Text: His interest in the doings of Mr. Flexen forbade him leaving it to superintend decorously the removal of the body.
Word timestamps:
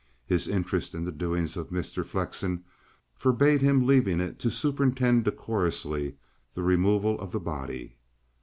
His 0.25 0.47
interest 0.47 0.95
in 0.95 1.05
the 1.05 1.11
doings 1.11 1.55
of 1.55 1.69
Mr. 1.69 2.03
Flexen 2.03 2.63
forbade 3.15 3.61
him 3.61 3.85
leaving 3.85 4.19
it 4.19 4.39
to 4.39 4.49
superintend 4.49 5.25
decorously 5.25 6.15
the 6.55 6.63
removal 6.63 7.19
of 7.21 7.31
the 7.31 7.39
body. 7.39 7.97